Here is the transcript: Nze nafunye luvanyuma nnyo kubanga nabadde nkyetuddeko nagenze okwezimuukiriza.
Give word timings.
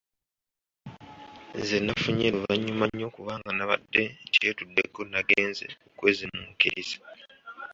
Nze 1.59 1.77
nafunye 1.85 2.25
luvanyuma 2.33 2.85
nnyo 2.89 3.07
kubanga 3.15 3.49
nabadde 3.57 4.03
nkyetuddeko 4.29 4.99
nagenze 5.11 5.65
okwezimuukiriza. 5.87 6.97